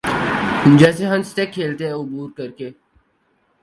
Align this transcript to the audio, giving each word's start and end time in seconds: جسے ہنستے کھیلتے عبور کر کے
جسے 0.79 1.05
ہنستے 1.07 1.45
کھیلتے 1.45 1.89
عبور 1.89 2.29
کر 2.37 2.51
کے 2.51 2.69